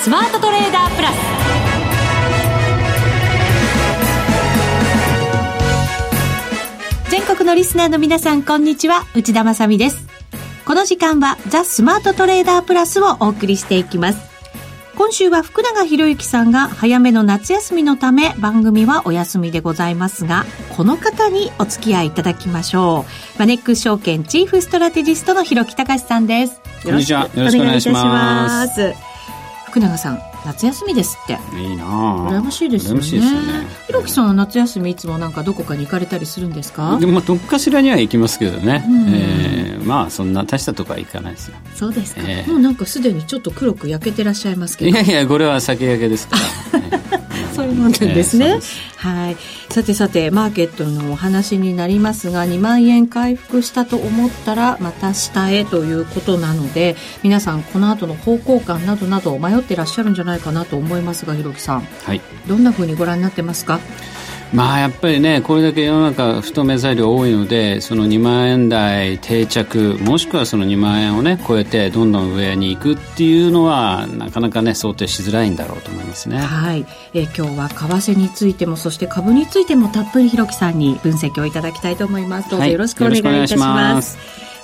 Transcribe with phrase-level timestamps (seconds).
[0.00, 1.16] スマートトレーダープラス
[7.10, 10.06] 全国のリスナーの皆さんこんにちは内田まさです
[10.64, 14.28] この時間はザ・スマートトレーダープラスをお送りしていきます
[14.94, 20.44] 今週は福永博之さんが早めの夏休みのため番組はお休みでございますが、
[20.76, 23.06] この方にお付き合いいただきましょ
[23.36, 23.38] う。
[23.38, 26.60] マネックス証券チーフストラテジストの広木隆さんです。
[26.84, 29.07] よろしくお願いします。
[29.68, 31.38] 福永さん、夏休みですって。
[31.56, 33.02] いいな羨ましいですよね。
[33.02, 33.66] しいですよね。
[33.86, 36.96] ひろきさんは夏休みいつもなんかどこかに行かれたりするんですか？
[36.98, 41.56] でもどっかしらには行きますけどね、うん、えー、まあそんな大したとこは行かないですよ。
[41.74, 44.90] そうですか、えー、もうなんかすでにちょっと黒く焼けてらっしゃいますけど。
[44.90, 46.36] いやいやこれは酒焼けですか
[46.72, 46.88] ら、
[47.54, 48.62] そういうもんなんですね、えー、
[48.98, 49.36] はい。
[49.70, 63.78] さてさてマーケットのお話になりますが2万円回復したと思ったらまた下へということなので皆さんこの後の方向感などなど迷ってらっしゃるんじゃないかなと思いますがひろきさん、はい、どんなふうにご覧になってますか？
[64.52, 76.38] まあやっぱりねこれだけ世の中不透明材料多いのでその2万円台定着もしくはその2万円をね超えてどんどん上に行くっていうのはなかなかね想定しづらいんだろうと思いますね。
[76.38, 82.50] はい、え今日は為替についてもそして株についてもたっぷりひろきさんに分析をいただきたいと思います。
[82.50, 84.47] どうぞよろしくお願いいたします、はい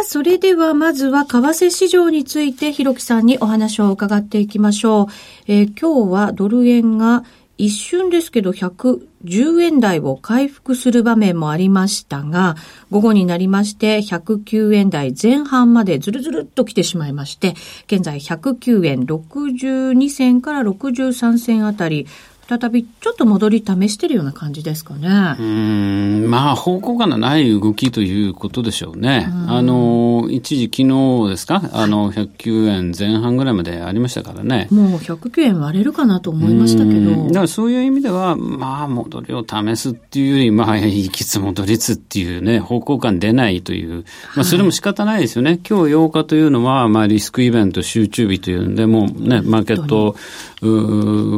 [0.00, 5.06] あ、それではまずは為替市場について、ひろきさんにお話を伺っていきましょう。
[5.46, 7.24] えー、今日はドル円が
[7.58, 12.56] 一瞬ですけど110円台を回復する場面もありましたが、
[12.90, 17.54] 午後になりまして109円台前半までずるずるっと来てしまいまして、
[17.86, 22.06] 現在109円62銭から63銭あたり、
[22.50, 25.36] 再びちょっと戻り試してるような感じですかね。
[25.38, 29.28] うん、まあ方向感のない動きということでしょうね。
[29.30, 34.66] うあの、一時昨日ですか、あの、109円前半ぐらいまでありましたからね。
[34.72, 37.28] もう109円割れるかなと思いましたけど。
[37.28, 45.50] だからそういう意味では、まあ戻りを試すっていうより、まあ行きつ戻りつっていうね、方向感出ないという、まあそれも仕方ないですよね。
[45.50, 50.16] はい、今日8日というのは、まあリスクイベント集中日というんで、もうね、マーケット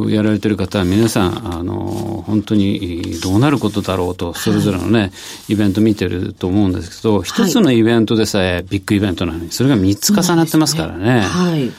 [0.09, 5.11] やられてる方は皆さん、あの、本当にどうなることだろうと、それぞれのね、はい、
[5.49, 11.05] イベント見てると思うんですけど、一つのイベントでさえビッグイベントなのに、それが三つ重なってますからね。
[11.05, 11.71] ねはい。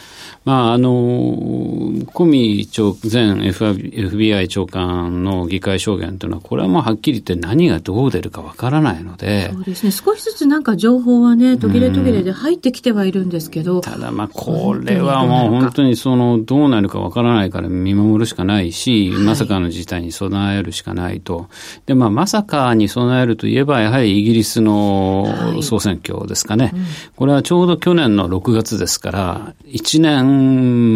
[0.44, 9.50] まあ、あの、コミ長前 FBI 長官の議会証言というのは、これはもうはっきり言って何がどう出るかわからないので。
[9.52, 9.90] そうですね。
[9.90, 13.80] 少しずつなんか情報はね、途切れ途切れで入ってきてはいるんですけど。
[13.80, 21.48] ただまあ、これはもう本当にその、どうなるかわからないから見守るしかないし、はい、まさかの事態に備えるしかないと。
[21.86, 26.64] で、まあ、まさかに備えるといえば、やはりイギリスの総選挙ですかね。
[26.64, 26.84] はいうん、
[27.16, 30.33] これはちょうど去年の6月ですから、1年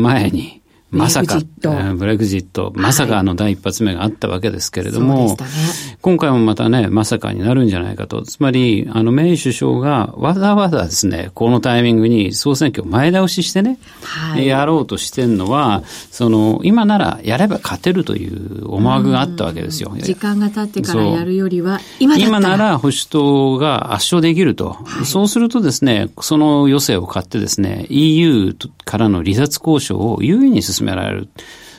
[0.03, 1.41] 前に、まさか、
[1.97, 5.37] ブレグジット、まさかの第一発目があったわけですけれども、はいね、
[6.00, 8.22] 今回もまたね、まさかになるんじゃないかと。
[8.22, 19.94] つまり、あの、メイ首相がわざわざですね、このタイミングに総選挙を前倒ししてね、はい、やろうとしてるのは、その、今ならやれば勝てるという思惑があったわけですよ。
[19.98, 24.76] 時間が経ってからやるよりは、今今なら保守党が圧勝できると。
[24.84, 28.54] はい、そうするとですね、その余生を買ってですね、EU
[28.84, 31.28] からの離脱交渉を優位に進進められる。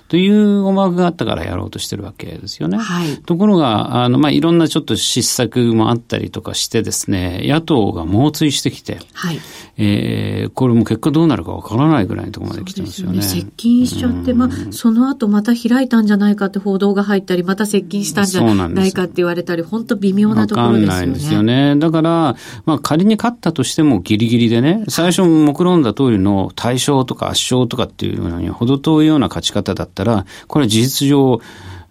[0.10, 2.78] という思惑があったからやろうとしてるわけですよね。
[2.78, 9.40] はい、ところが、あの、まあ、いろんなちょっと失策もあったりとかしてですね、野党が猛追してきて、はい、
[9.78, 13.18] えー、これも結果どうなるかわからないぐらいのところまで来てますよね。
[13.18, 20.92] よね接近しちゃって、まあ、その後また開いたんじゃないかって報道が入ったり、また接近したんじゃないかって言われたり、本当微妙なところですよね。
[20.92, 21.76] わかんないですよね。
[21.78, 22.36] だから、
[22.66, 31.42] まあ、仮に勝ったとしてもギリギリでね、最初目論んだ通りの対象とか圧勝とかっていうのに程遠いような勝ち方だったったら、これは事実上、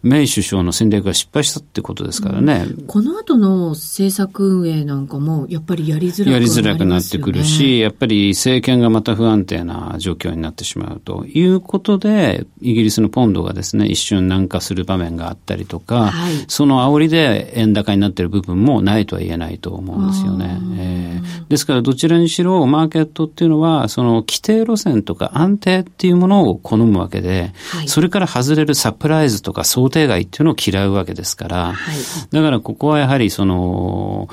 [0.03, 2.67] メイ首相の戦略が失敗したってことですからね。
[2.69, 20.61] うん、この後の政策運営なんかも、やっぱりやりづらくやりづらくなってくるし、やっぱり政権がまた不安定な状況になってしまうということで、イギリスのポンドがですね、一瞬軟化する場面があったりとか、はい、その煽りで円高になっている部分もないとは言えないと思うんですよね。
[20.77, 31.97] えー、ですからどちらにしろ、マーケットっていうのは、その規定路線とか安定っていうものを好むわけで、はい、それから外れるサプライズとか想想定外っていうのを嫌うわけですから、はい、
[32.31, 34.29] だからここはやはりその、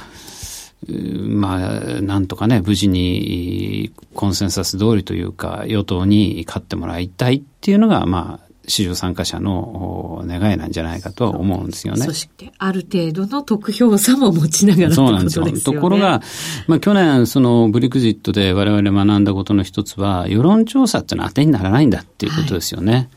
[0.87, 12.03] まあ、なんとかね、無事にコンセンサス通りというか、与党に勝ってもらいたいっていうのが、まあ、市場参加者の願いなんじゃないかと思うんですよね。
[12.03, 15.45] そして、ある程度の得票差も持ちながら、ね、そうなんですよ。
[15.45, 16.21] ところが、
[16.67, 22.93] まあ去年、そのブリクジットで我々学んだことの一つは、世論調査っていうのは当てにならないんだっていうことですよね。
[22.93, 23.07] はい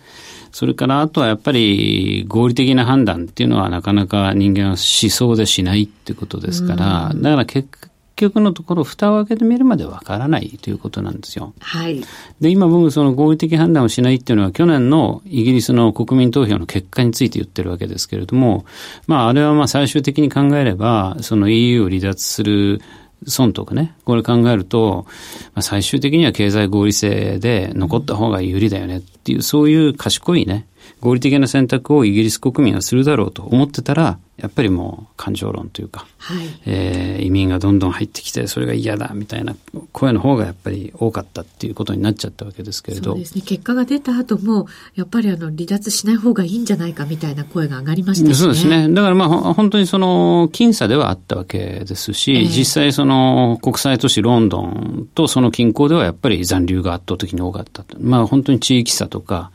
[0.52, 7.68] それからあとはやっぱり合理的な判断っていうのはなかなか人間は思想でしないってことですから、だから結
[8.16, 11.54] 局のところ蓋を開けてみるまでわからないということなんですよ。
[11.60, 12.02] はい。
[12.40, 18.66] で、今僕その合理的判断をしないっていうのは去年のイギリスの国民投票の結果について言ってるわけですけれども、
[19.06, 22.80] まああれはまあ最終的に考えれば、その EU を離脱する
[23.26, 25.06] 損とかね、これ考えると、
[25.54, 30.66] まあ、最終的には経済合理性で残った方が有利だよねっていう、そういう賢いね、
[31.00, 39.56] 合理的な選択をイギリス国民はするだろうと思ってたら、やっぱりもう感情論というか、はい、えー、移民がどんどん入ってきてそれが嫌だみたいな
[39.92, 43.12] 声の方がやっぱり多かったっていうことになっちゃったわけですけれど。
[43.12, 43.42] そうですね。
[43.42, 48.88] 結果が出た後もやっぱりあの離脱しない方がいいんじゃないかみたいな声が上がりましたし、ね、そうですね。
[48.88, 59.50] だからまあ本当にその僅差ではあったわけですし、えー、実際その国際都市ロンドンとその近郊ではやっぱり残留が圧倒的に多かったまあ本当に地域差とか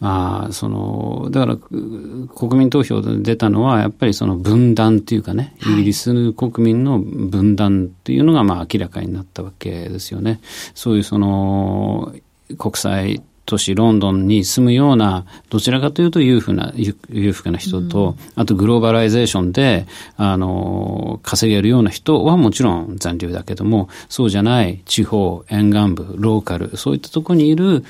[0.00, 10.38] まあそのだから国民投票で出たのはやっぱりその分断っていうかね、イギリス国民の分断っていうのがまあ明らかになったわけですよね。
[10.74, 12.14] そういうその
[12.56, 19.86] 国際都市ロンドンに住むような、どちらかというと裕福な、裕福な人と、うん、あとグローバライゼーションで、
[20.16, 27.84] あの、稼げるような人はもちろん残留だけども、そうじゃない地方、沿岸部、ローカル、そういったところにいる、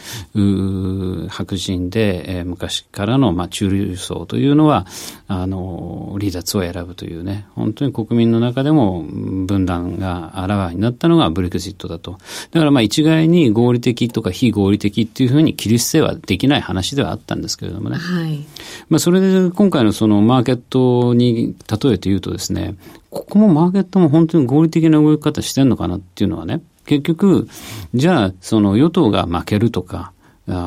[1.29, 4.87] 白人で、えー、昔からの、まあ、中流層というのは、
[5.29, 12.19] あの、離脱を選ぶというね、本当に国民の中でも分断があらわになったのがブレクジットだと。
[12.51, 17.97] だからまあ一概に合理的とか非合理的っていうふうに切り捨てはできない話ではあったんですけれどもね。
[17.97, 18.45] はい。
[18.89, 22.77] まあそれで今回のそのマーケットに例えて言うとですね、
[23.11, 27.49] ここもマーケットも本当に合理的な動き方してんのかなっていうのはね、結局、
[27.95, 30.13] じゃあその与党が負けるとか、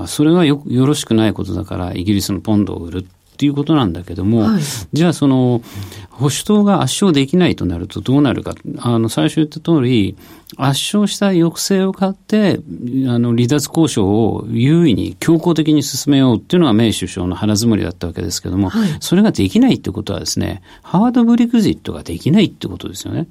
[0.07, 4.61] それはよよろしくないことだからイギリスのポンドを売るっていうことなんだけども、はい、
[4.93, 5.61] じゃあその
[6.09, 8.55] 保守党が圧勝できないとなるとどうなるか。
[8.79, 10.15] あの、最初言った通り、
[10.55, 12.61] 圧勝した抑制を買って、
[13.09, 23.27] あの、離脱交渉を優位に強硬的に進めようっていうのがメイ首相の腹積もりだったわけですけども、はい、それができないってことはですね、ハードブリグジットができないってことですよね。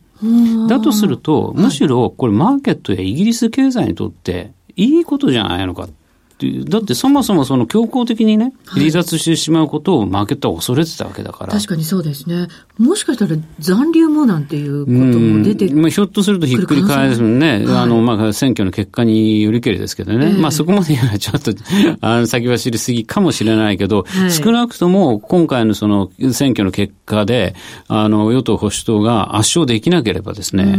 [0.68, 6.03] だとすると、むしろこれマーケットやイギリス経済にとっていいことじゃないのかって
[6.44, 11.52] いう、だってそもそもその強行的にね、離脱してしまうことをマーケットは恐れてたわけだから。
[11.52, 12.48] 確かにそうですね。
[12.78, 15.72] もしかしたら残留もなんていうことも出て。
[15.72, 20.26] まあ、ひょっとするとひっくり返すね、はい、あの、まあ、選挙の結果によりけりですけどね。
[20.26, 21.52] えー、まあ、そこまで言うのはちょっと、
[22.00, 27.54] あの、先走りすぎかもしれないけど、はい、少なくとも今回のその選挙の結果で、
[27.88, 30.78] あの、与党保守党が圧勝できなければですね、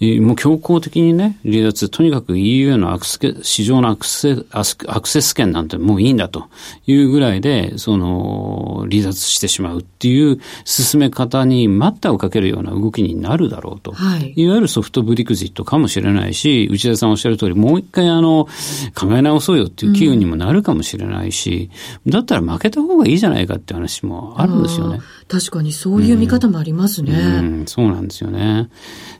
[0.00, 6.48] うん、もう強行的にね、離脱、とにかく EU へのアクセ市場のアクセアクセス権なんてもういいんだと
[6.86, 13.92] いうぐらいで、その、離脱してしまうっていう進め方方に待ったをかけるような動きになるだろうと。
[13.92, 18.48] はい、いわゆるソフトブリクジットかもしれないし、内田さんおっしゃる通り、もう一回あの、
[18.94, 21.70] 考え直そうよっていう機運にもなるかもしれないし、
[22.04, 25.00] うん、だったら負けた方がいいじゃないかって話もあるんですよね。
[25.30, 28.68] 確かにそういう見方もありますね、うん、うん、そうなんですよね。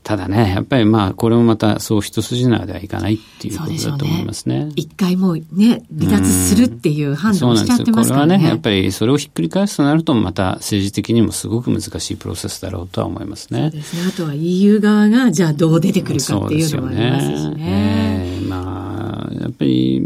[0.03, 4.71] ただね、やっぱりまあ、これもまたそう一筋縄ではいかないっていうことだと思いますね。
[4.75, 8.35] 一、ね、回もうね、離脱するっていう判断をしちゃってますからね。
[8.35, 13.61] これはね、やっぱりそれをひっくり返すとなると、また政治的にもすごく難しいプロセスだろうとは思いますね。
[13.61, 14.03] そうですね。
[14.09, 17.55] あとは EU 側が、じゃあどう出てくるかっていうのもありますしね。
[17.55, 19.00] ねえー、まあ、
[19.39, 19.97] やっぱり、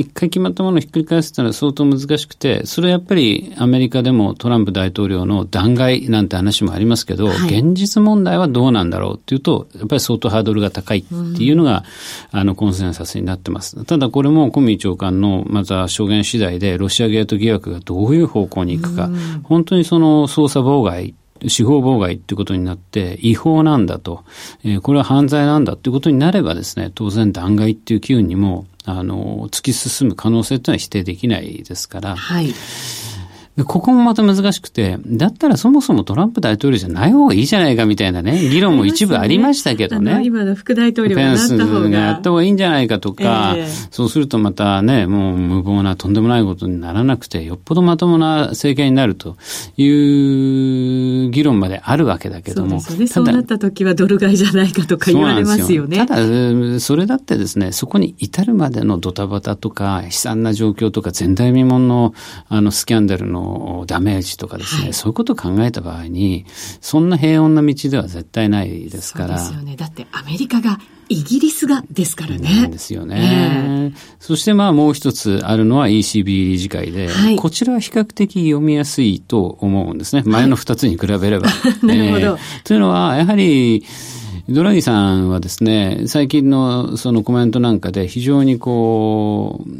[0.00, 11.84] 一回決まったものをひっくり返すっていうのは相当難しくて、それはやっぱりアメリカでもトランプ大統領の弾劾なんて話もありますけど、はい、現実問題はどうなんだろうっていうと、やっぱり相当ハードルが高いっていうのが、
[12.32, 13.84] うん、あの、コンセンサスになってます。
[13.84, 21.14] ただこれもコミ長官のまた証言次第で、ロシアゲート疑惑がどういう方向に行くか、うん、本当にその捜査妨害
[21.48, 24.24] 司法妨害っていうことになって違法なんだと、
[24.64, 32.52] えー、これは犯罪なんだっていうことになればですね、当然弾劾っていう機運にも、あの、突き進む可能性っていうのは否定できないですから、はい。
[33.56, 40.18] でここもまた難しくて、だったらそもそもトランプ大統領じゃない方がいいじゃないかみたいなね、議論も一部ありましたけどね。
[40.18, 41.88] ね今の副大統領がなった方が。
[41.90, 49.36] やった方がいいんじゃないかとか、えー、そうするとまたね、もう無謀なとんでもないことにならなくて、よっぽどまともな政権になると
[49.76, 52.80] いう議論まであるわけだけども。
[52.80, 53.22] そうですね。
[53.22, 56.06] そうなった時はドル買いじゃないかとか言われますよね。
[56.06, 62.14] ただ、それだってですね、そこに至るまでのドタバタとか、悲惨な状況とか、前代未聞の
[62.48, 63.39] あのスキャンダルの
[63.86, 66.46] ダメージとかですね、はい、そういうことを考えた場合に、
[66.80, 69.38] そんな平穏な道では絶対ないですから。
[69.38, 69.76] そうですよね。
[69.76, 70.78] だってアメリカが
[71.08, 72.68] イギリスがですからね。
[72.68, 73.92] ですよね。
[73.92, 80.22] えー、そしてまあもう一つあるのは ECB 理事会で、はい、こちらは比較的読みやすいと思うんですね。
[80.24, 81.48] 前の二つに比べれば。
[81.48, 83.84] はい、なるほど、えー、というのは、やはり、
[84.52, 89.70] ドラギさんはですね、最近のそのコメントなんかで非常にこう、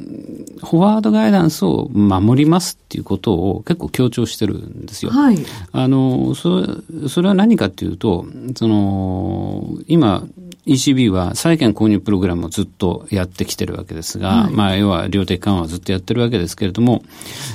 [0.61, 5.11] フォワードガイダンスを守りますっていうことを結構強調してるんですよ。
[5.11, 5.39] はい。
[5.73, 10.25] あの、それ、それは何かっていうと、その、今、
[10.67, 17.03] ECB は債券購入プログラムをずっとやってきてるわけですが、はい、まあ、要は量的緩和をずっとやってるわけですけれども、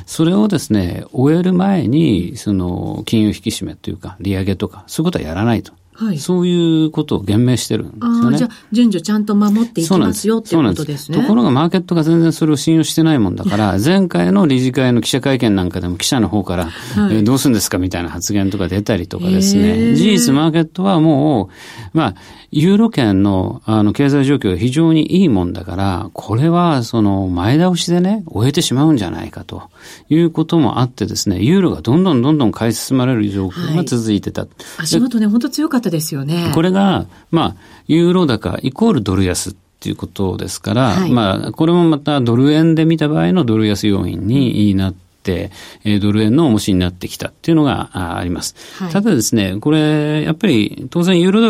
[0.05, 5.71] それをですね、終える前に、その、金融引き締めというか、利上げとか、そういうことはやらないと。
[5.97, 8.37] はい、そういうことを言明してるんですよね。
[8.37, 11.17] じゃあ、順序ちゃんと守っていきますよっていうことですね。
[11.17, 16.69] ところがマーケットが全然それを信用してないもんだから、前回の理事会の記者会見なんかでも記者の方から、は
[17.11, 19.95] い、えー、どうするんですかみたいな発言とか出たりとかですね。
[19.95, 21.49] 事実マーケットはも
[21.93, 22.15] う、まあ、
[22.51, 29.69] ユーロ圏のあの経済状況が非常にいいもんだから、これはその前倒しでね、終えてしまうんじゃないかと
[30.09, 34.43] いうこともあってですね、ユーロがどんどんどんどん買い進まれる状況が続いてた。
[34.43, 34.49] はい、
[34.79, 36.51] 足元ね、本当強かったですよね。
[36.53, 37.55] これが、まあ、
[37.87, 45.51] ユーロ高イコールドル安っていうことですから、はい、まあ、これもまたドル円で見た場合のドル安要因になって、
[45.83, 48.55] えドル円の重しになってきたっていうのがあります。
[48.83, 51.41] はい、ただですね、これ、やっぱり当然ユーロ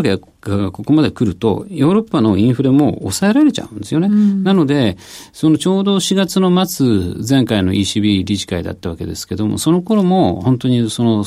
[0.45, 4.07] 高がここまで来ると、ヨーロッパのインフレも抑えられちゃうんですよね。
[4.07, 4.97] うん、なので、
[5.33, 6.85] そのちょうど4月の末、
[7.27, 11.25] 前回の ECB 理事会だったわけですけども、その頃も本当にその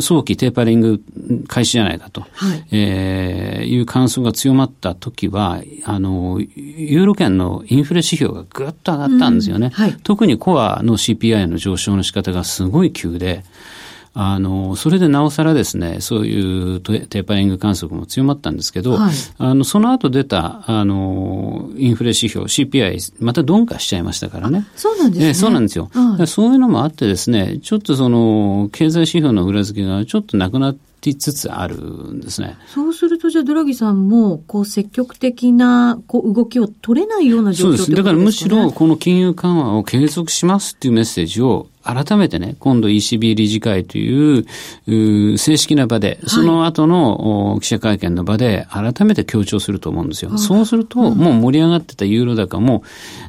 [0.00, 1.02] 早期テーパリング
[1.46, 9.66] 開始じゃないかと、はい、えー、いう感想が強まった時は、あの、ユーロ圏のインフレ指標がぐっと上がったんですよね。
[9.66, 13.44] うんはい、特にコアの CPI の上昇の仕方がすごい急で、
[14.16, 24.68] あの、それでなおさらですね、そういうテーパリング観測も強まったんですけど、はい、あの、その後出た、あの、インフレ指標、CPI、また鈍化しちゃいましたからね。
[24.76, 25.34] そうなんですね。
[25.34, 25.90] そうなんですよ。
[26.26, 32.56] そういうのもあってですね、ちょっとその、経済指標の裏付けがちょっとなくなって、つつあるんですね。
[32.72, 37.96] そうすると、じゃあ、ドラギさんも、こう、積極的な、こう、動きを取れないような状況、ね、そうです。
[37.96, 50.30] だからむしろ、この金融緩和を継続しますっていうメッセージを改めてね、今度 ECB 理事会という正式な場で、その後の記者会見の場で改めて強調すると思うんですよ。
[50.30, 52.82] はい、そうすると、もう盛り上がってたユーロ高も、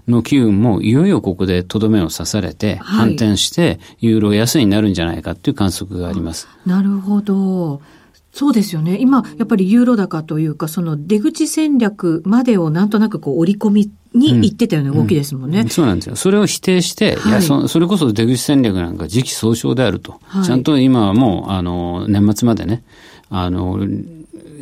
[0.08, 6.48] の機運もいよいよここでとどめを刺されて、反転して、ユーロ安になるんじゃないかっていう観測があります。
[6.66, 7.82] なるほど。
[8.32, 8.98] そうですよね。
[9.00, 15.60] 今、やっぱりユーロ高というか、その出口戦略までをなんとなくこう織り込みに行ってたような動きですもんね。
[15.60, 16.16] うんうん、そうなんですよ。
[16.16, 20.20] それを否定して、はい、いやそ、それこそ出口戦略なんか時期尚早であると。
[20.24, 22.84] はい、ちゃんと今はもう、あの、年末までね、
[23.30, 23.80] あの、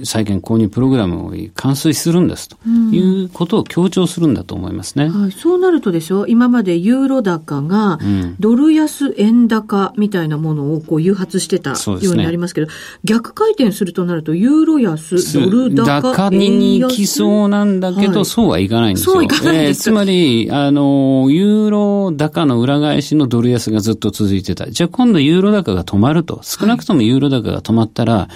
[0.04, 5.06] 債券購入プログラムを完遂するんですということを強調するんだと思いますね。
[5.06, 8.00] うん、はい、そうなるとでしょ、今までユーロ高が
[8.40, 11.76] ドル安円高みたいなものをこう誘発してたよ
[12.12, 19.14] うになりますけど、ね、逆回転するとなると、ユーロ安、ドル高、高に行きそうなんだけど、はい、そうはいかないんですよ。
[19.14, 24.70] そういかないです、えー、つまり、あの、ユーロ高の裏返しのドル安がずっと続いてた。
[24.70, 28.28] じゃあ今度ユーロ高が止まると、少なくともユーロ高が止まったら、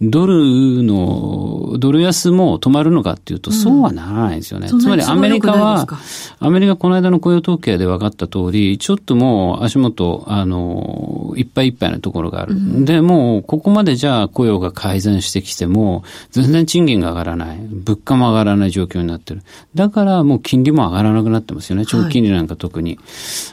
[0.00, 1.15] ドルの、
[1.78, 4.68] ドル安も止まるのかっていうと、そうはならないですよね。
[4.70, 5.86] うん、つまりアメリカは、
[6.38, 12.54] アメリカこの間の雇用統計で分かった通り、ちょっともう足元、あの、いっぱいいっぱいなところがある。
[12.54, 17.58] うん、で、もうここまでじゃあ雇用が改善してきても、全然賃金が上がらない。
[17.70, 19.42] 物価も上がらない状況になってる。
[19.74, 21.84] だからもう金利も上がらなくなってますよね。
[21.86, 22.98] 長期金利なんか特に。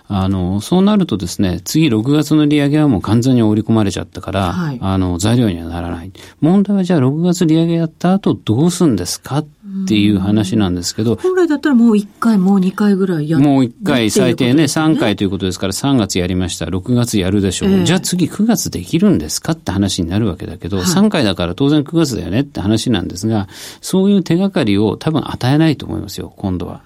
[0.07, 6.11] はい、あの、そうなるとですね、次6月の利上げはもう完全に織り込まれちゃったから、はい、あの、材料にはならない。
[6.41, 9.45] 問題はじゃあ6月利上げやった後どうすんですかっ
[9.87, 11.15] ていう話なんですけど。
[11.15, 17.69] 本来だったらもう1回、もう2回ぐらいやもう1回、最低ね、3回ということですから3月やりました、6月やるでしょう。
[17.69, 23.47] えー、じゃあ次9月できるんですかって話になるわけだけど、はい、3回だから当然9月だよねって話なんですが、
[23.81, 26.81] そういう手がかりを多分与えないと思いますよ、今度は。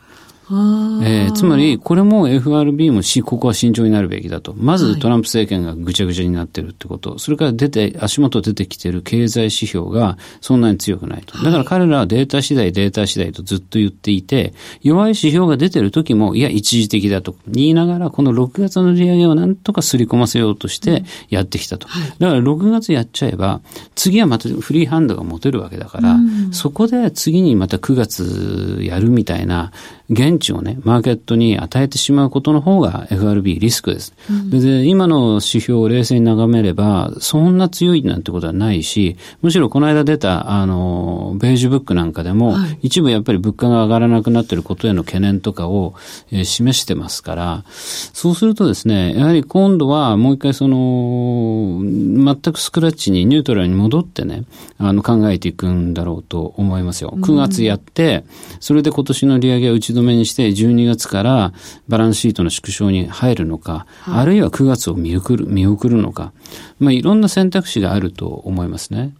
[0.50, 4.54] えー、つまり、これも FRB もし、ここは慎重になるべきだと。
[4.58, 7.20] まずトランプ政権がぐちゃぐちゃになってるってこと。
[7.20, 11.38] それから出て、足元出てきてる経済指標がそんなに強くないと。
[11.44, 21.88] だから彼らはデータ次第、データ次第とずっと言っていて、弱い指標が出てる時も、いや、一時的だと言いながら、この6月の利上げをなんとかすり込ませようとしてやってきたと。
[22.20, 23.60] だから6月やっちゃえば、
[23.96, 26.18] 次はまたフリーハンドが持てるわけだから、
[26.51, 29.74] そこで次にまた9月やるみたいな、
[30.10, 34.13] 現地をね、マーケットに与えてしまうことの方が FRB リスクです。
[34.29, 45.96] うん、で今の指標を冷静に眺めれば、そんな強いなんてことはないし、むしろこの間出た、あの、ベージュブックなんかでも、はい、一部やっぱり物価が上がらなくなっていることへの懸念とかを、
[46.32, 54.44] えー、示してますから、そうするとですね、やはり今度はもう一回その、全くスクラッチにニュートラルに戻ってね、
[54.77, 57.13] あの考えていくんだろうと思いますよ。
[57.17, 58.24] 9月やって、
[58.60, 61.53] それで今年の利上げを打ち止めにして、12月から
[61.88, 66.31] バランスシートの縮小に入るのか、はい、あるいは9月を見送る、見送るのか、
[66.79, 69.15] まあ、いろんな選択肢があると思いますね。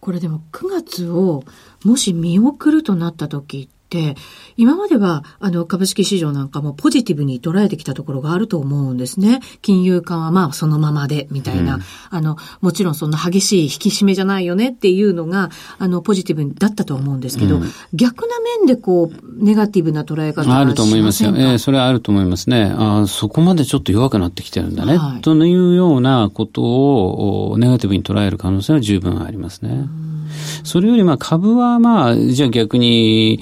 [0.00, 1.44] これでも9月を
[1.84, 3.68] もし見送るとなった時、
[4.56, 9.40] 今までは、あの、株式市場なんかもポジティブに捉えてきたところがあると思うんですね。
[9.60, 21.32] 金融緩和まあそのままで、みたいな、うん、あの、もちろんそんな激しい引き締めじゃないよねっていうのが、あの、ポジティブだったと思うんですけど、うん、逆な面でこう、ネガティブな捉え方があると思いますよ。
[21.36, 22.72] ええー、それはあると思いますね。
[22.76, 24.96] あそこまでちょっと弱くなってきてるんだね。
[24.96, 29.88] はい、というようなことを、ネガティブに捉える可能性は十分ありますね。
[30.64, 33.40] それよりまあ株はまあ、じゃあ逆に、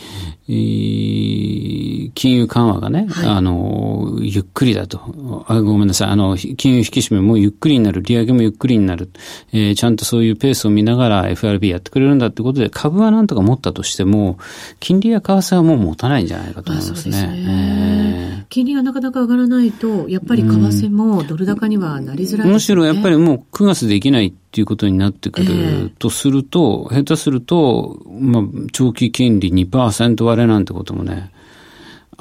[0.51, 5.45] 金融緩和がね、はい、あの、ゆっくりだと。
[5.47, 6.09] あごめんなさい。
[6.09, 8.03] あの、金融引き締めもゆっくりになる。
[8.03, 9.11] 利上げもゆっくりになる。
[9.53, 14.39] えー、ちゃんとそういうペースを見ながら FRB やってくれるんだってことで、株はなんとか持ったとしても、
[14.81, 17.13] 金利や為替はもう持たないんじゃないかと思いますね。
[17.13, 28.43] すねえー、金利がなかなか上がらないと、やっぱり為替もドル高にはなりづらい、ね、むしろやっぱりもう9月できないっていうことになってくるとすると、えー、下手すると、まあ、
[28.73, 31.31] 長期金利2%割れなんてこともね、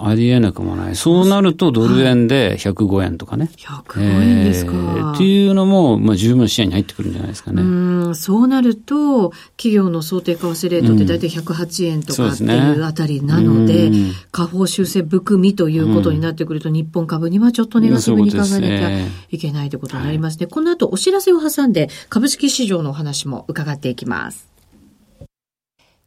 [0.02, 0.96] ありえなくもない。
[0.96, 3.50] そうなるとドル円で105円とかね。
[3.58, 4.72] 105円ですか。
[4.72, 7.62] えー、っていうのも、まあ十分視野に入ってくるんじゃないですかね。
[7.62, 13.92] うん、そうなると、企業の想定為替レートって大体108円とかっていうあたりなので、
[14.32, 20.48] 下方修正含みということになってくると、日本株にはちょっとネガティブに考えなきゃいけないということになりますね。
[20.48, 24.49] この後お知らせを挟んで、株式市場のお話も伺っていきます。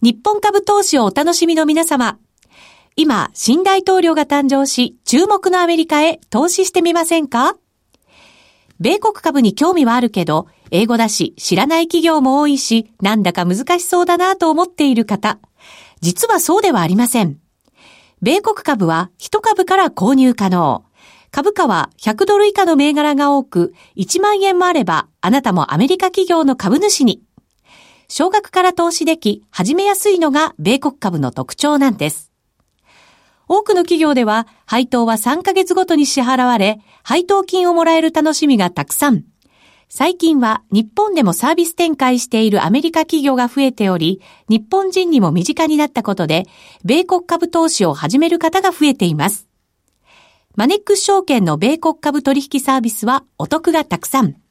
[0.03, 2.19] 日本株投資をお楽しみの皆様。
[2.97, 7.55] 今、新大統領が誕生し、注目のアメリカへ投資してみませんか？
[8.81, 15.39] 米国株に興味はあるけど、英語だし、知らない企業も多いし、なんだか難しそうだなと思っている方。
[16.01, 17.39] 実はそうではありません。
[18.23, 20.85] 米国株は1株から購入可能。
[21.31, 27.23] 株価は100ドル以下の銘柄が多く、1万円もあれば、あなたもアメリカ企業の株主に。
[28.15, 32.31] 少額から投資でき、始めやすいのが米国株の特徴なんです。
[33.49, 39.25] 多くの企業では配当は3ヶ月ごとに支払われ、配当金をもらえる楽しみがたくさん。
[39.89, 46.45] 最近は日本でもサービス展開しているアメリカ企業が増えており、日本人にも身近になったことで、
[46.85, 49.49] 米国株投資を始める方が増えています。
[50.55, 54.42] マネックス証券の米国株取引サービスはお得がたくさん。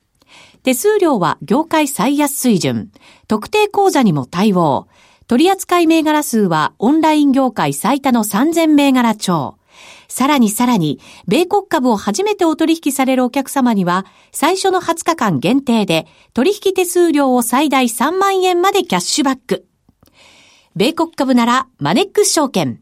[0.63, 2.91] 手数料は業界最安水準。
[3.27, 4.87] 特定口座にも対応。
[5.27, 9.57] 取扱銘柄数はオンライン業界最多の3000銘柄超。
[10.07, 19.65] さらにさらに、米国株を初めてお取引されるお客様には、最初の20日間限定で、取引手数料を最大3万円までキャッシュバック。
[20.75, 22.81] 米国株なら、マネックス証券。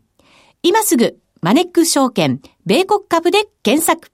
[0.64, 4.12] 今すぐ、マネックス証券、米国株で検索。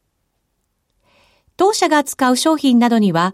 [1.57, 3.33] 当社が扱う商品などには、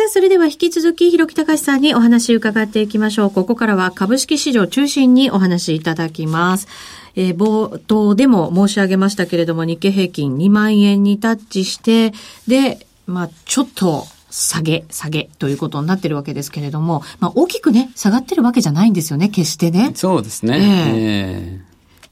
[0.00, 3.30] さあ、それでは引き続き、広木隆さんにお話伺っていきましょう。
[3.30, 6.68] ここからは株式市場中心にお話いただきます。
[7.16, 12.14] えー、冒頭でも申し上げましたけれども、日経平均2万円にタッチして、
[12.48, 19.92] で、まあ、ちょっと、下げ、下げということになってるわけですけれども、まあ、大きくね、下がってるわけじゃないんですよね、決してね。
[19.94, 20.56] そうですね。
[20.96, 21.69] えー、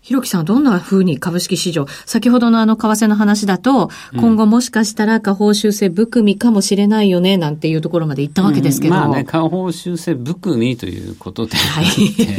[0.08, 8.94] ひろきさん、どんな風に株式市場、先ほどのあの為替の話だと、今後もしかしたら下方修正含みかもしれないよね、なんていうところまで行ったわけですけど。
[8.94, 11.86] うん、まあね、下方修正含みということで、はい、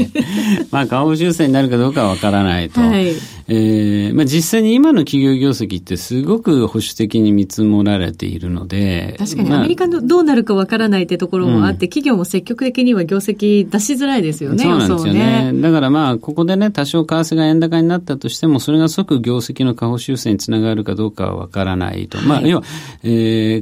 [0.72, 2.82] まあ下方修正になるかどうかはわからないと。
[2.82, 3.14] はい
[3.52, 9.16] えーまあ、実際に今の企業業績ってすごく保守的に見積もられているので。
[9.18, 14.64] 確かにアメリカのどうなるかわからないってところもあって、うん、企業も積極的には業績出しづらいですよね。
[14.64, 15.52] そうなんですよね。
[15.52, 22.18] ねだからまあ、ここでね、多少為替が円高になったとしても、それが即業績の下方修正につながるかどうかはわからないと。
[22.18, 22.64] はい、まあ、要は、
[23.04, 23.08] え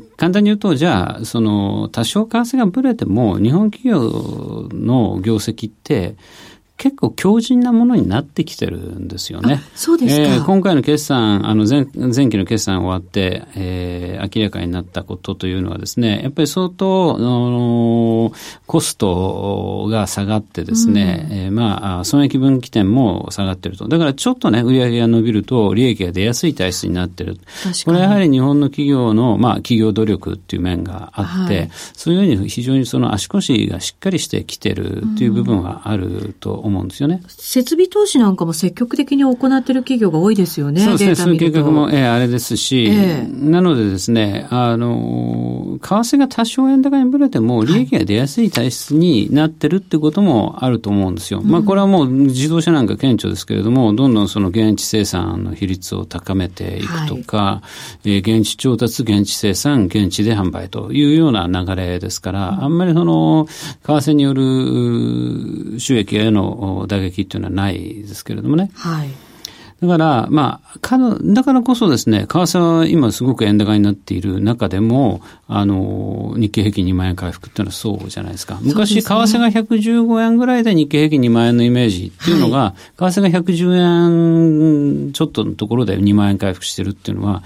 [0.01, 6.15] ー、簡単に言うと、じゃあ、その、多少為替がぶれても、日本企業の業績って、
[6.77, 9.63] 結構強靭なものになってきてるんですよね。
[9.73, 18.31] そうですか、えー、今回の決算、あの前前期の決算終わって、えー、明らかになったことというのはですね、やっぱり相当、あの
[18.67, 23.87] コストが下がってですね、うん、えー、まあ、損益分岐点も下がってると。
[23.87, 27.39] だからちょっとね、売上が伸びると利益が出やすい体質になってる。
[27.85, 37.21] これやはり日本の企業の、まあ、企業努力っていう面があって、はい、そういうふうに非常にその足腰がしっかりしてきてるっていう部分はあると思うんですよね。
[37.27, 40.82] 設備投資なんかも積極的に行っている企業が多いですよね。
[40.82, 41.15] そうですね。
[41.15, 51.39] そういう計画も、えー、あれですし、えー、なのでですね、あの、為替が多少円高にぶれても、利益が出やすい体質になってるってこともあると思うんですよ。
[51.39, 57.62] はい、まあ、これはもう自動車なんか顕著ですけれども、どんどんその現地生産の比率を高めていくとか、は
[58.03, 66.56] い、えー、現地調達、現地生産、現地で販売というような流れですから、うん、あんまりその、為替による収益への
[66.87, 68.71] 打撃っていうのはないですけれどもね。
[68.73, 69.09] はい。
[69.81, 78.57] だから、まあ、かだからこそですね、為替は今すごく円高になっている中でも、あの、日経平均2万円回復っていうのはそうじゃないですか。
[78.63, 82.57] 昔、ね、為替が115円ぐらいで日経平均2万円のイメージっていうのが、
[82.97, 87.43] はい、為替が110円ちょっとのところで2万円回復してるっていうのは、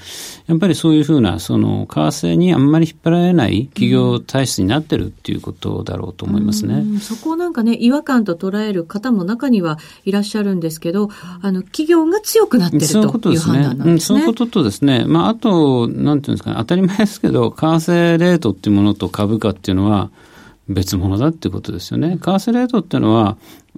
[0.48, 6.76] やっぱりそういうふうな、その、為替にあんまり引っ張られない企業体質になってるっていうことだろうと思いますね。
[6.96, 11.10] うそこをなんかね、違和感と捉える方も中にはいらっしゃるんですけど、
[11.41, 14.16] あの、企業が強くなってるという判断なんですね。
[14.16, 20.10] そういうこととですね、まあ、あと、なんていうんですかね、当たり前ですけど、為替レートっていうものと株価っていうのは
[20.68, 22.18] 別物だってことですよね。
[22.18, 23.38] 為替レートっていうのは、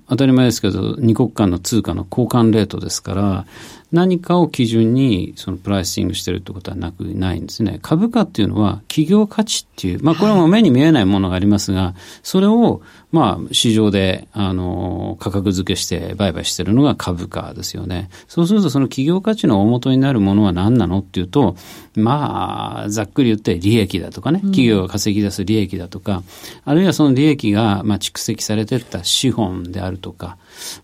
[0.10, 3.45] 当たり前ですけど、二国間の通貨の交換レートですから、
[3.91, 7.79] 何かを基準にそのプライシングしてるってことはなくないんですね。
[7.82, 12.82] 株価っていうのは企業価値っていう、まあこれはもう目に見えないものがありますが、それを
[13.13, 18.10] まあ市場であの価格付けして売買してるのが株価ですよね。
[18.28, 21.56] そうするとその企業価値の大元になるものは何なのっていうと、
[21.95, 26.23] まあざっくり言って利益だとかね、企業が稼ぎ出す利益だとか、
[26.65, 30.38] あるいはその利益がまあ蓄積されてった資本であるとか、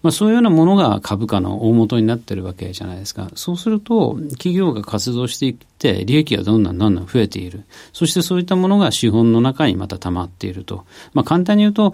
[0.03, 3.29] まあ、そういうようなものが株価の大元になってるわけじゃないですか。
[3.33, 7.63] そうすると、企業が活動していって、利益がどんどんどんどん増えている。
[7.93, 10.85] そしてそういったものが資本の中にまた溜まっていると。
[11.13, 11.93] まあ、簡単に言うと、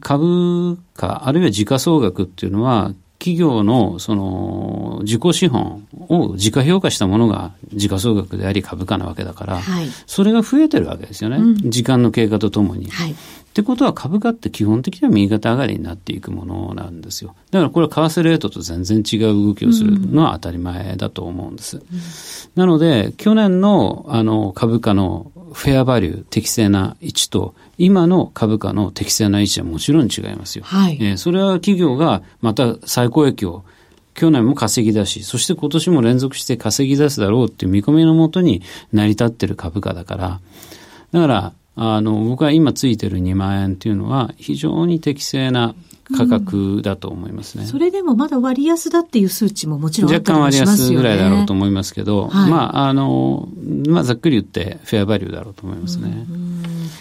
[0.00, 12.88] 株価、あるいは時価総額っていうのは、企業のその自己資本を自家評価したものが時価総額であり株価なわけだから、はい、それが増えてるわけですよね、うん、時間の経過とともに。
[12.88, 13.14] はい、
[13.50, 17.34] ってことは株価って基本的には右肩上がりになっていくものなんですよ。
[17.50, 21.78] だからこれは為替レートと全然違う動きをするのは当たり前だと思うんです。
[21.78, 21.84] うん、
[22.54, 30.64] なので、去年のあの株価のフェアバリュー、適正な位置と、今の株価の適正な位置はもちろん違いますよ。
[30.64, 33.64] はい、えー、それは企業がまた最高益を
[34.14, 40.40] 去年も稼ぎ出し、そして今年も連続して稼ぎ出すだろうっていう見込みのもとに成り立ってる株価だから、
[41.10, 41.52] だから、
[41.82, 45.74] あの、僕は今ついてる2万円っていうのは非常に適正な
[46.14, 50.18] 価格だと思いますね、うん、それでもまだ割安だっていう数値ももちろんね。
[50.18, 53.48] 若干割安ぐらいだろうと思いますけど、はい、まあ、あの、
[53.88, 56.26] まあ、ざっくり言ってフェアバリューだろうと思いますね。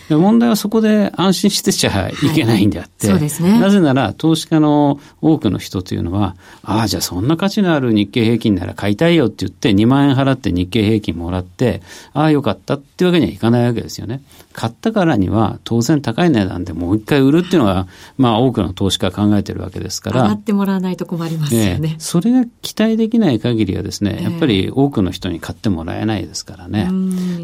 [0.10, 3.60] 問題はそこで安心してちゃいけないんであって、はい、ね。
[3.60, 11.82] なぜなら投資家の多くの人というのは、ああ、じゃあそんな価値のある日経平均なら買いたいよって言って2万円払って日経平均もらって、
[12.14, 14.22] ああ、よかったっていうわけにはいかないわけですよね。
[14.54, 20.24] 買ったからには当然高い値段でもう一回売るっていうのが、まあ多くの投資家考えてるわけですから。
[20.24, 21.96] 上がってもらわないと困りますよね。
[22.00, 26.90] それが期待できない限りはですね、やっぱり多くの人に買ってもらえないですからね。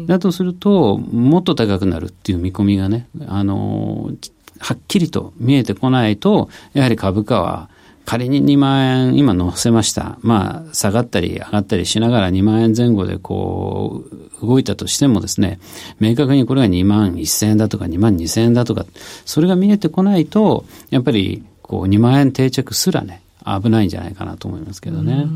[0.06, 4.10] だとすると、もっと高くなるっていう見込みがね、あの、
[4.58, 7.68] はっきりと見えてこないと、やはり株価は
[8.06, 10.18] 仮に2万円今乗せました。
[10.22, 14.04] まあ、下がったり上がったりしながら2万円前後でこ
[14.40, 15.58] う、動いたとしてもですね、
[15.98, 18.86] 明確にこれが2万1000円だとか2万2000円だとか、
[19.24, 25.26] それが見えてこないと、やっぱりこう2万円定着すらね、危ないんじゃないかなと思いますけどね。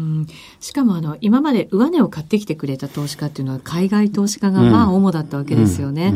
[0.59, 6.12] しかもあの、今まで上値を買ってきてくれた投資家っていうのは海外投資家がまあ主だったわけですよね。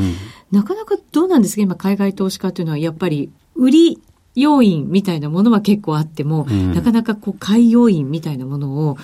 [0.51, 1.63] なかなかどうなんですか？
[1.63, 4.01] 今海外投資家っていうのはやっぱり売り
[4.35, 8.97] 要因みたいなものは結構あっても、うん、なかなかこう買い要因みたいなものを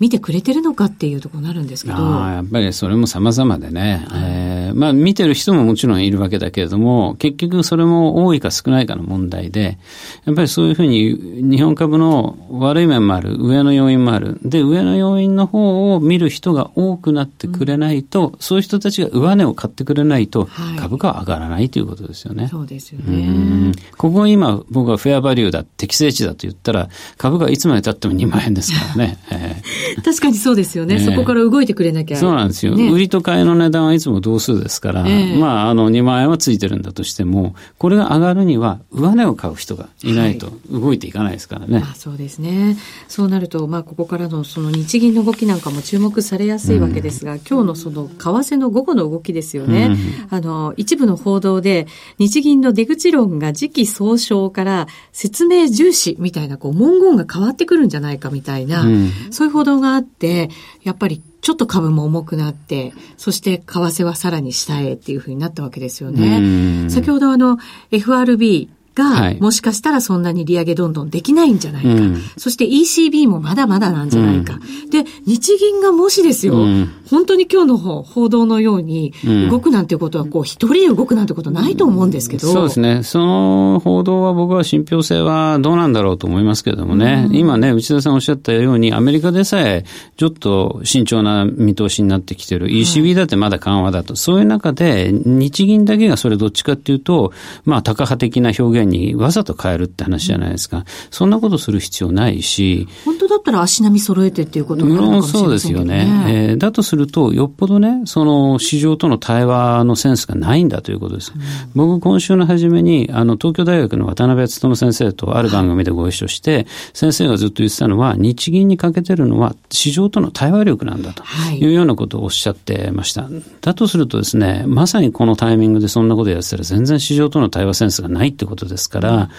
[0.00, 1.96] 見てくれてるのかっていうところになるんですけど。
[1.96, 9.78] やっぱりそれも様々でね、はい、えー、まあ見てる人ももちろんいるわけだけれども、結局それも多いか少ないかの問題で、
[10.24, 11.16] やっぱりそういうふうに
[11.48, 14.40] 日本株の悪い面もある、上の要因もある。
[14.42, 22.48] で、上の要因の方を見る人が多くなってくれないと、うん、そういう人たちが上値を買ってくれないと、株価は上がらないということですよね。
[22.48, 23.72] そうですよね。
[23.96, 29.18] ここ今僕はフェアバリューだ、適正値だと言ったら、株価いつまで経っても2万円ですからね。
[29.30, 32.16] えー確かにそうですよね、えー、そこから動いてくれなきゃ。
[32.16, 32.74] そうなんですよ。
[32.74, 41.78] ね、売りと買いの値段はいつも同数ですから、えー、まあ、あの、2万円はついてるんだとしても、これが上がるには、上値を買う人がいないと動いていかないですからね。
[41.78, 42.76] はい、あそうですね。
[43.08, 49.90] そうなると、まあ、ここからのその日銀の動きなんかも注目されやすいわけですが、うん、今日のその為替の午後の動きですよね。
[50.30, 51.86] うん、あの、一部の報道で、
[52.18, 60.48] 日銀の出口論が時期総称から説明重視みたいな、こう、文言が変わってくるんじゃないかみたいな、うん、そういう報道があって、
[60.82, 66.88] やっぱりちょっと株も重くなって、そして為替はさらに下へっていうふうになったわけですよね。
[66.88, 67.58] 先ほどあの
[67.90, 71.90] FRB が、もしかしたらそんなに利上げどんどんできないんじゃないか。
[71.90, 74.54] うん、そして ECB もまだまだなんじゃないか。
[74.54, 79.14] うん、で、日銀がもしですよ、うん、本当に今日の報道のように
[79.48, 82.48] 動くなんてことは、こう、一人で動くなんてことないと思うんですけど。
[82.48, 83.04] そうですね。
[83.04, 87.28] その報道は僕は信憑性はどうなんだろうと思いますけれどもね。
[87.30, 89.84] 今ね、内田さんおっしゃったように、アメリカでさえ
[90.16, 92.66] ちょっと慎重な見通しになってきてる。
[92.66, 94.16] ECB だってまだ緩和だと。
[94.16, 97.32] そういう中で、日銀だけがそれどっちかっていうと、
[97.64, 100.78] まあ、高派的な表現にわざと変えるって話じゃないですか。
[100.78, 102.88] うん、そんなことする必要ないし。
[103.04, 106.24] 本当だったら足並み揃えてっていうこともあるかもしれそうですよね。
[106.28, 111.32] えー、だとすると、よっぽどね、その市場との対話のセンスがないんだということです。
[111.34, 111.40] うん、
[111.74, 123.24] 僕、今週の初めに、あの、東京大学の渡辺努先生とある番組でご一緒して、はい、先生がずっと言ってたのは、日銀に欠けてるのは市場との対話力なんだというようなことをおっしゃってました。
[123.24, 129.30] はい、だとするとですね、まさにこのタイミングでそんなことやってたら全然市場との対話センスがないってことですから、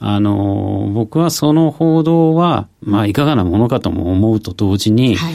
[0.00, 5.34] あの、僕はその報道は、まあ、いかがなものかとも思うと同時に、はい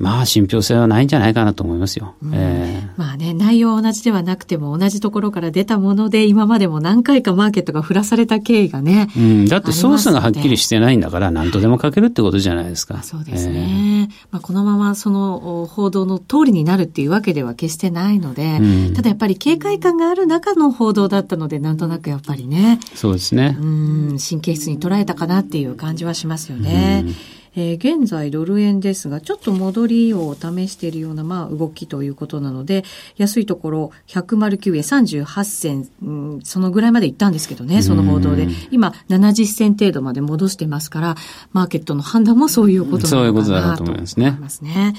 [0.00, 2.14] まあ、信憑性はないんじゃないかなと思いますよ。
[2.22, 9.10] うん、えー、まあね、内容は同じではなくても、同じところから出たもので、今までも何回かマーケットが振らされた経緯がね。
[9.14, 13.02] うん、だってソースがはっきりしてないんだから、何とでも書けるってことじゃないですか。
[13.02, 14.06] そうですね。
[14.08, 22.80] えー、まあ、このままその報道の通りになるっていうわけでは決してないので、うん、ただやっぱり警戒感がある中の報道だったので、なんとなくやっぱりね。
[22.94, 23.54] そうですね。
[23.60, 27.04] うん、神経質に捉えたかなっていう感じはしますよね。
[27.06, 32.84] うんえー、現在ドル円ですが、ちょっと戻りを試しているような、まあ、動きということなので、
[33.16, 38.48] 安いところ、109円38銭、うん、そのぐらいまで行ったんですけどね、その報道で。
[38.70, 41.16] 今、70銭程度まで戻してますから、
[41.52, 44.36] マーケットの判断もそういうことなのかなと思いますね。
[44.40, 44.94] ますね。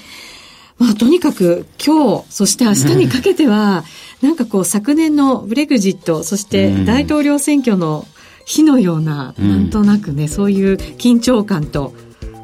[0.78, 3.84] まあ、とにかく今日、そして明日にかけては、
[4.22, 8.08] なんかこう昨年のブレグジット、そして大統領選挙の
[8.46, 11.94] 日のような、なんとなくね、そういう緊張感と、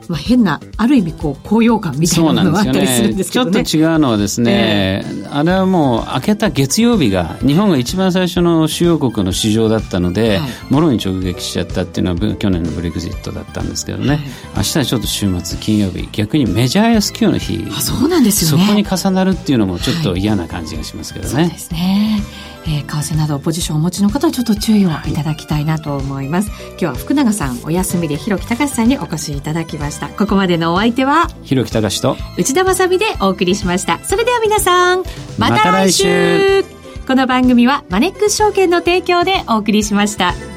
[0.07, 14.19] まあ、変なある意味こう高揚感みたいなのがあったりするんですけど、ね、ちょっと違うのはですね、えー、あれはもう明けた月曜日が日本が一番最初の主要国の市場だったので、はい、もろに直撃しちゃったっていうのは去年のブレグジットだったんですけどね、はい、
[14.57, 17.67] 明日はちょっと週末金曜日逆にメジャー安給の日。
[17.75, 21.33] あそうなんですよ、ね、そこに重なるっていうのもちょっと嫌な感じがしますけどね。
[21.33, 22.21] はい、そうですね
[22.67, 26.51] えー、為替などポジションをお持ちの方はちょっと注意をいただきたいなと思います。
[26.71, 30.09] 今日は福永さんお休みで広木隆さんにお越しいただきました。
[30.09, 33.99] ここまでのお相手は広木隆と内田まさでお送りしました。
[34.03, 35.03] それでは皆さん
[35.37, 40.56] また来週ま、この番組はマネックス証券の提供でお送りしました。